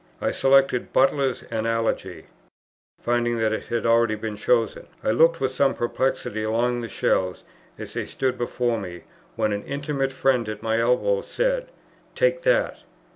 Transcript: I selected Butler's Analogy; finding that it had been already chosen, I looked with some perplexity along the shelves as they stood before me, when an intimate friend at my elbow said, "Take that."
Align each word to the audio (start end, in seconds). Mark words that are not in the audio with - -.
I 0.19 0.31
selected 0.31 0.91
Butler's 0.91 1.43
Analogy; 1.51 2.25
finding 2.99 3.37
that 3.37 3.53
it 3.53 3.65
had 3.65 3.83
been 3.83 3.85
already 3.91 4.35
chosen, 4.35 4.87
I 5.03 5.11
looked 5.11 5.39
with 5.39 5.53
some 5.53 5.75
perplexity 5.75 6.41
along 6.41 6.81
the 6.81 6.89
shelves 6.89 7.43
as 7.77 7.93
they 7.93 8.05
stood 8.07 8.35
before 8.35 8.79
me, 8.79 9.03
when 9.35 9.51
an 9.53 9.61
intimate 9.63 10.11
friend 10.11 10.49
at 10.49 10.63
my 10.63 10.79
elbow 10.79 11.21
said, 11.21 11.67
"Take 12.15 12.41
that." 12.41 12.79